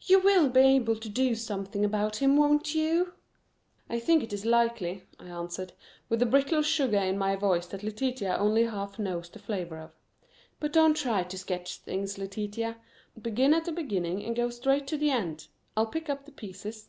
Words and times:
You 0.00 0.20
will 0.20 0.48
be 0.48 0.60
able 0.62 0.96
to 0.96 1.10
do 1.10 1.34
something 1.34 1.84
about 1.84 2.16
him, 2.22 2.38
won't 2.38 2.74
you?" 2.74 3.12
"I 3.90 4.00
think 4.00 4.22
it 4.22 4.32
is 4.32 4.46
likely," 4.46 5.02
I 5.20 5.26
answered, 5.26 5.74
with 6.08 6.20
the 6.20 6.24
brittle 6.24 6.62
sugar 6.62 6.96
in 6.96 7.18
my 7.18 7.36
voice 7.36 7.66
that 7.66 7.82
Letitia 7.82 8.36
only 8.38 8.64
half 8.64 8.98
knows 8.98 9.28
the 9.28 9.38
flavor 9.38 9.76
of. 9.76 9.92
"But 10.58 10.72
don't 10.72 10.94
try 10.96 11.22
to 11.24 11.36
sketch 11.36 11.80
things, 11.80 12.16
Letitia. 12.16 12.78
Begin 13.20 13.52
at 13.52 13.66
the 13.66 13.72
beginning 13.72 14.24
and 14.24 14.34
go 14.34 14.48
straight 14.48 14.86
to 14.86 14.96
the 14.96 15.10
end; 15.10 15.48
I'll 15.76 15.84
pick 15.84 16.08
up 16.08 16.24
the 16.24 16.32
pieces." 16.32 16.88